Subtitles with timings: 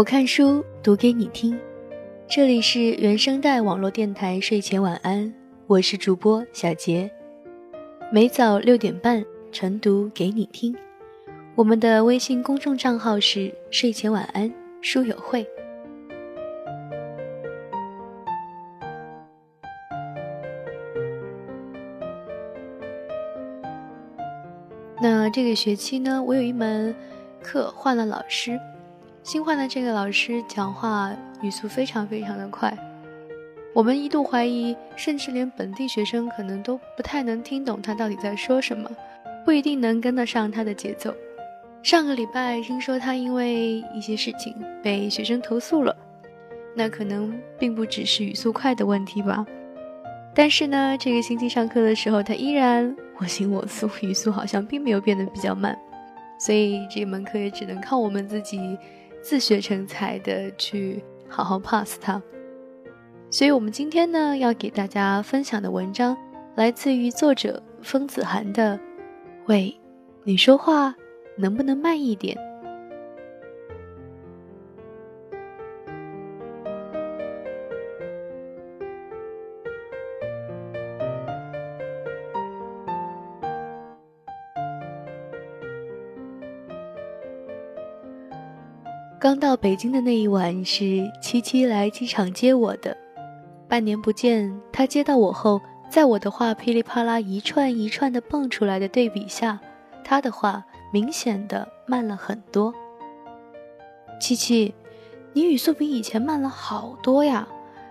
[0.00, 1.60] 我看书读给你听，
[2.26, 5.30] 这里是原声带网络电台睡前晚安，
[5.66, 7.10] 我是主播小杰，
[8.10, 10.74] 每早六点半晨读给你听。
[11.54, 15.46] 我们的微信公众账号是睡前晚安书友会。
[25.02, 26.96] 那这个学期呢，我有一门
[27.42, 28.58] 课换了老师。
[29.22, 32.74] 新换的这个老师讲话语速非常非常的快，
[33.74, 38.90] 我们一度怀疑，甚至连本地学生可能都不太能听懂他到底在说什么，
[39.44, 41.14] 不一定能跟得上他的节奏。
[41.82, 45.94] 上个礼拜听说他因为一些事情被学生投诉了，
[46.74, 49.46] 那可能并不只是语速快的问题吧。
[50.34, 55.78] 但是呢，这个星期上课的时候，他依然我行我素，语速好像并没有变得比较慢，
[56.38, 58.78] 所以这门课也只能靠我们自己。
[59.22, 62.20] 自学成才的去好好 pass 它，
[63.30, 66.16] 所以我们今天呢要给大家分享的文章
[66.54, 68.76] 来自于作者丰子涵的
[69.46, 69.78] 《喂，
[70.24, 70.94] 你说话
[71.36, 72.36] 能不能慢一点？》
[89.20, 92.96] 刚到北京的那一晚是七七来机场接我的，
[93.68, 99.60] 半年不见，他接到我后，在我的话噼里啪啦一串一串的蹦出来的对比下，
[100.02, 102.74] 他的话明显的慢了很多。
[104.18, 104.74] 七七，
[105.34, 107.46] 你语速比以前慢了好多呀，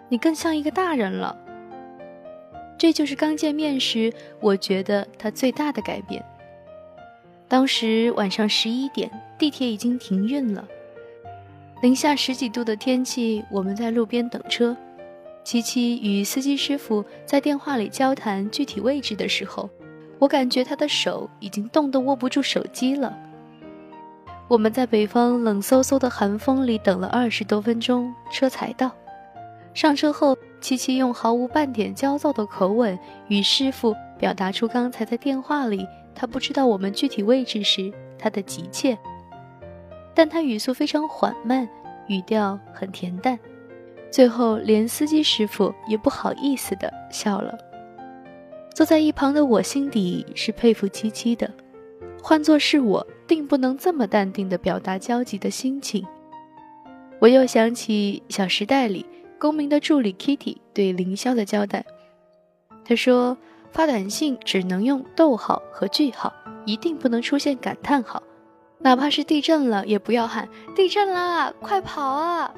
[0.08, 1.38] 你更像一个大人了。
[2.76, 6.26] 这就是刚见面时我觉得他最大的改变。
[7.48, 10.68] 当时晚上十一点，地铁已经停运了。
[11.82, 14.76] 零下十几度的天气，我们在路边等车。
[15.46, 19.70] 七七与司机师傅在电话里交谈具体位置的时候，
[20.20, 23.18] 我感觉他的手已经冻得握不住手机了。
[24.50, 28.92] 我们在北方冷飕飕的寒风里等了二十多分钟，车才到。
[29.74, 38.98] 上车后，七七用毫无半点焦躁的口吻与师傅表达出刚才在电话里他不知道我们具体位置时他的急切。
[40.20, 41.66] 但他语速非常缓慢，
[42.08, 43.40] 语调很恬淡，
[44.12, 47.58] 最后连司机师傅也不好意思的笑了。
[48.76, 51.50] 坐在一旁的我心底是佩服七七的，
[52.22, 56.06] 换作是我，定不能这么淡定的表达焦急的心情。
[57.20, 59.06] 我又想起《小时代》里
[59.40, 61.86] 公民的助理 Kitty 对凌霄的交代，
[62.84, 63.38] 他说
[63.72, 66.34] 发短信只能用逗号和句号，
[66.66, 68.22] 一定不能出现感叹号。
[68.82, 72.54] 哪怕是地震了，也不要喊“地震啦，快跑啊”，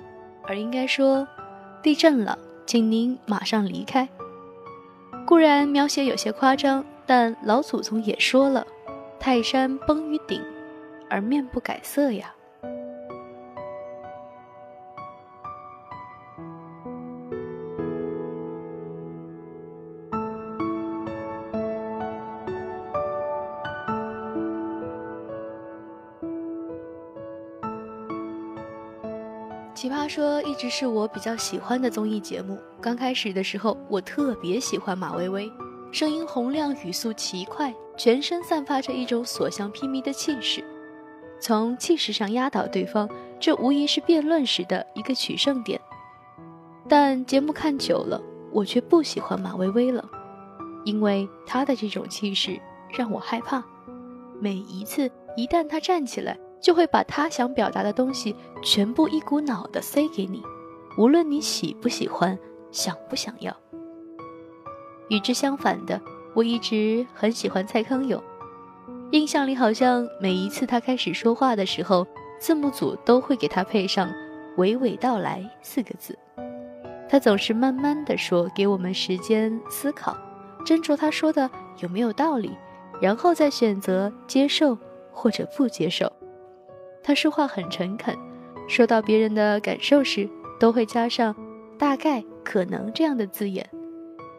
[0.47, 1.27] 而应该说
[1.81, 4.07] “地震了，请您马上离开”。
[5.25, 8.65] 固然描写有些夸张，但老祖宗也说了
[9.19, 10.41] ：“泰山崩于顶，
[11.09, 12.33] 而面不改色呀。”
[30.11, 32.59] 说一直是我比较喜欢的综艺节目。
[32.81, 35.49] 刚开始的时候，我特别喜欢马薇薇，
[35.89, 40.61] 声音洪亮，语速奇快，全身散发着一种所向披靡的气势。
[41.39, 45.79] 从气势上压倒对方，这无疑是辩论时的一个取胜点。
[46.89, 48.21] 但节目看久了，
[48.51, 50.03] 我却不喜欢马薇薇了，
[50.83, 53.63] 因为她的这种气势让我害怕。
[54.41, 60.43] 每一次一旦她站起来，就会把他想表达的东西全部一股脑的塞给你，
[60.97, 62.37] 无论你喜不喜欢，
[62.71, 63.55] 想不想要。
[65.09, 65.99] 与之相反的，
[66.33, 68.21] 我一直很喜欢蔡康永，
[69.11, 72.05] 印象里好像每一次他开始说话的时候，
[72.39, 74.09] 字幕组都会给他配上
[74.57, 76.17] “娓娓道来”四个字，
[77.09, 80.15] 他总是慢慢的说，给我们时间思考，
[80.65, 81.49] 斟酌他说的
[81.79, 82.55] 有没有道理，
[83.01, 84.77] 然后再选择接受
[85.11, 86.09] 或者不接受。
[87.03, 88.15] 他说话很诚恳，
[88.67, 91.35] 说到别人的感受时，都会加上
[91.77, 93.67] “大概”“可能”这样的字眼，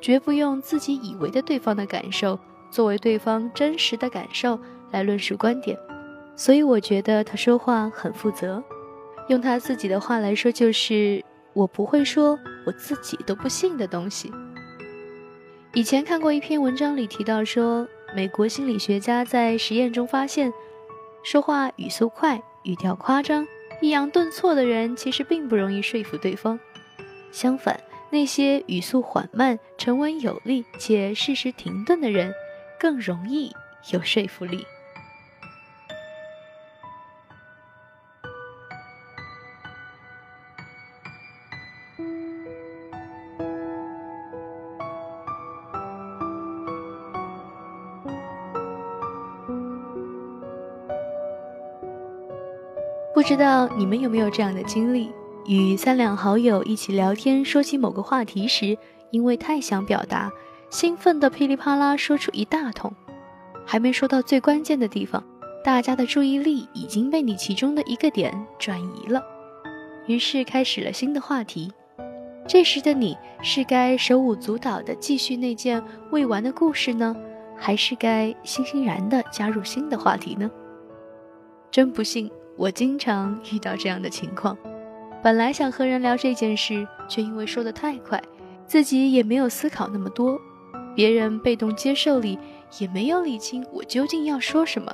[0.01, 2.39] 绝不用自己以为的对方的感受
[2.71, 4.59] 作为对方真实的感受
[4.91, 5.77] 来论述观点。
[6.37, 8.63] 所以我觉得他说话很负责。
[9.29, 11.23] 用他自己的话来说，就是
[11.53, 14.33] 我不会说我自己都不信的东西。
[15.75, 20.53] 以前看过一篇文章里提到说，美国心理学家在实验中发现，
[21.23, 22.43] 说话语速快。
[22.65, 23.47] 语调夸张，
[23.81, 26.59] 抑扬顿挫的人其实并不容易说服对方，
[27.31, 27.81] 相反，
[28.11, 32.33] 那些语速缓慢、沉稳有力且适时停顿的人，
[32.79, 33.53] 更容易
[33.93, 34.67] 有说服力。
[53.23, 55.09] 不知道你们有没有这样的经历：
[55.47, 58.77] 与三两好友一起聊天，说起某个话题时，
[59.13, 60.29] 因为太想表达，
[60.71, 62.93] 兴奋的噼里啪啦说出一大通，
[63.65, 65.23] 还没说到最关键的地方，
[65.63, 69.23] 大家的注意力已经被你其中的一个点转移了，
[70.09, 71.73] 于是开始了新的话题。
[72.49, 75.81] 这时的你是该手舞足蹈地继续那件
[76.11, 77.17] 未完的故事呢，
[77.57, 80.51] 还是该欣欣然地加入新的话题呢？
[81.71, 82.29] 真不幸。
[82.57, 84.57] 我经常遇到这样的情况，
[85.23, 88.23] 本来想和人聊这件事，却因为说的太快，
[88.67, 90.39] 自己也没有思考那么多，
[90.95, 92.39] 别人被动接受里
[92.79, 94.93] 也没有理清我究竟要说什么，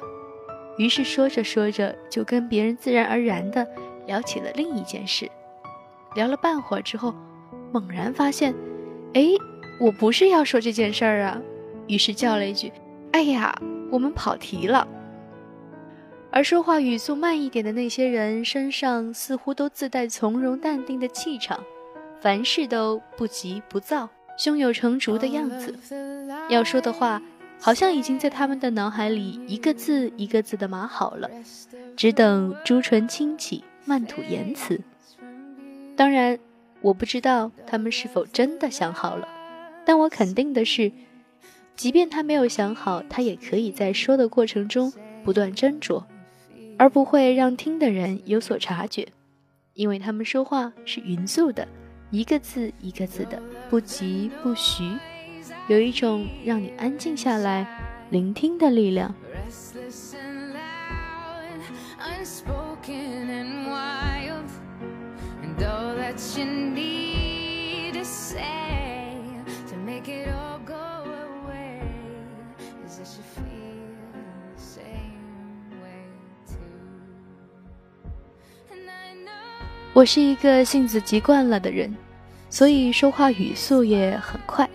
[0.78, 3.66] 于是说着说着就跟别人自然而然的
[4.06, 5.28] 聊起了另一件事，
[6.14, 7.14] 聊了半会儿之后，
[7.72, 8.54] 猛然发现，
[9.14, 9.26] 哎，
[9.80, 11.40] 我不是要说这件事儿啊，
[11.86, 12.72] 于是叫了一句
[13.12, 14.86] ：“哎呀，我们跑题了。”
[16.30, 21.58] 而说话语速慢一点的那些人，身上似乎都自带从容淡定的气场，
[22.20, 25.74] 凡事都不急不躁，胸有成竹的样子。
[26.50, 27.20] 要说的话，
[27.58, 31.30] 好像已经在他们的脑海里一个字一个字的码好了，
[31.96, 34.80] 只等朱唇轻启，慢吐言辞。
[35.96, 36.38] 当然，
[36.82, 39.26] 我不知道他们是否真的想好了，
[39.84, 40.92] 但我肯定的是，
[41.74, 44.92] 即便他没有想好，他也可以在说的过程中
[45.24, 46.04] 不断斟酌。
[46.78, 49.08] 而不会让听的人有所察觉，
[49.74, 51.66] 因为他们说话是匀速的，
[52.10, 54.84] 一个字一个字的，不急不徐，
[55.68, 57.66] 有一种让你安静下来
[58.10, 59.12] 聆听的力量。
[79.98, 81.92] 我是一个性子急惯了的人，
[82.48, 84.70] 所以说话语速也很快。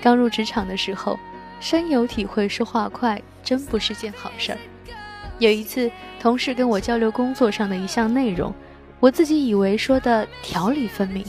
[0.00, 1.18] 刚入职场的时候，
[1.58, 4.58] 深有体会，说话快真不是件好事儿。
[5.40, 5.90] 有一次，
[6.20, 8.54] 同事跟我交流工作上的一项内容，
[9.00, 11.24] 我自己以为说的条理分明，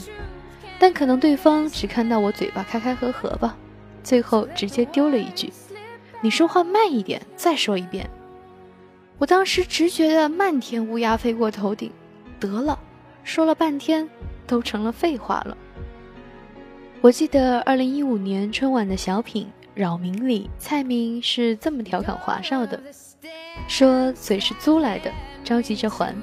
[0.78, 3.56] 但可能对方只看到我嘴巴开开合合吧，
[4.04, 5.52] 最后直接丢了一句
[6.22, 8.08] ：“你说话慢一点，再说一遍。”
[9.18, 11.90] 我当时直觉得漫天乌鸦飞过头顶，
[12.38, 12.78] 得了。
[13.24, 14.08] 说了半天，
[14.46, 15.56] 都成了废话了。
[17.00, 22.80] 我记得二零一五年春晚的小品《扰民》里，蔡明是这么调侃华少的，
[23.66, 25.10] 说嘴是租来的，
[25.42, 26.14] 着急着还。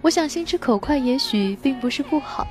[0.00, 2.46] 我想心直口快也许并不是不好，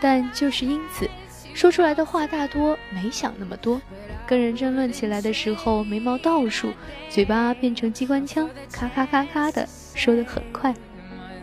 [0.00, 1.06] 但就是因此，
[1.52, 3.78] 说出来的话大多没想那么多，
[4.26, 6.72] 跟人争论起来的时候眉毛倒竖，
[7.10, 10.74] 嘴巴变成机关枪，咔咔咔咔的说得很快。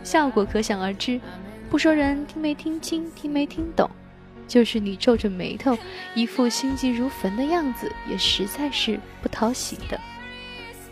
[0.04, 1.20] 效果可想而知，
[1.70, 3.90] 不说人听没听清、听没听懂，
[4.48, 5.78] 就是你皱着眉头，
[6.16, 10.00] 一副心急如焚的样子，也实在是不讨喜的。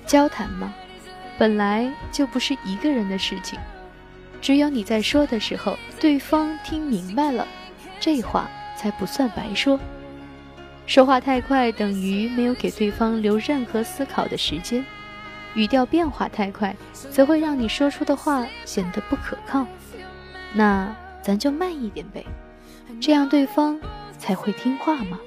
[0.05, 0.73] 交谈嘛，
[1.37, 3.59] 本来就不是一个人的事情，
[4.41, 7.47] 只有你在说的时候，对方听明白了，
[7.99, 9.79] 这话才不算白说。
[10.87, 14.83] 说话太快，等于没有给对方留任何思考的时间。
[15.55, 19.65] 语调变化太快，则会让你说出的话显得不可靠。
[20.53, 22.25] 那咱就慢一点呗，
[23.01, 23.79] 这样对方
[24.17, 25.19] 才会听话嘛。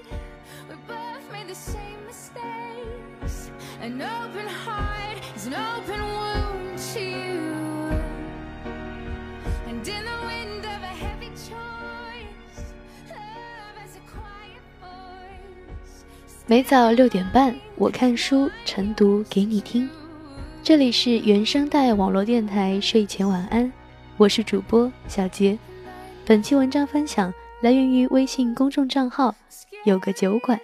[16.47, 19.89] 每早六点半，我看书晨读给你听。
[20.65, 23.71] 这里是原声带网络电台睡前晚安，
[24.17, 25.59] 我是主播小杰。
[26.25, 29.35] 本期文章分享来源于微信公众账号
[29.85, 30.61] “有个酒馆”，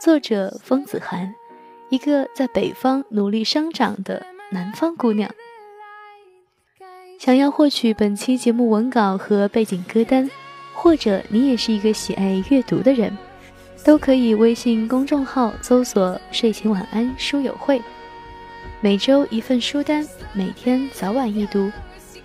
[0.00, 1.34] 作者风子涵，
[1.90, 5.30] 一个在北方努力生长的南方姑娘。
[7.18, 10.30] 想要获取本期节目文稿和背景歌单，
[10.72, 13.14] 或者你也是一个喜爱阅读的人，
[13.84, 17.78] 都可以微信公众号搜索“睡前晚安书友会”。
[18.80, 21.68] 每周一份书单，每天早晚一读，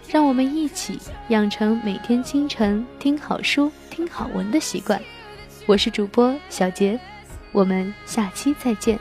[0.08, 5.02] 让我们一起养成每天清晨听好书、听好文的习惯。
[5.66, 7.00] 我是主播小杰，
[7.52, 9.00] 我们下期再见。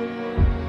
[0.00, 0.63] you